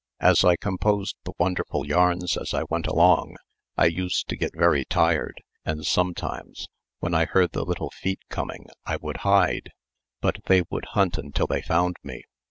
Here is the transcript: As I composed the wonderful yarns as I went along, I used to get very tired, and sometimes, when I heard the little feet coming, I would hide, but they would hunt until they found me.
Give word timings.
As 0.19 0.43
I 0.43 0.55
composed 0.55 1.15
the 1.25 1.33
wonderful 1.37 1.85
yarns 1.85 2.35
as 2.35 2.55
I 2.55 2.63
went 2.63 2.87
along, 2.87 3.35
I 3.77 3.85
used 3.85 4.27
to 4.29 4.35
get 4.35 4.57
very 4.57 4.83
tired, 4.83 5.43
and 5.63 5.85
sometimes, 5.85 6.67
when 7.01 7.13
I 7.13 7.25
heard 7.25 7.51
the 7.51 7.63
little 7.63 7.91
feet 7.91 8.21
coming, 8.27 8.65
I 8.83 8.95
would 8.95 9.17
hide, 9.17 9.69
but 10.19 10.39
they 10.45 10.63
would 10.71 10.85
hunt 10.93 11.19
until 11.19 11.45
they 11.45 11.61
found 11.61 11.97
me. 12.01 12.23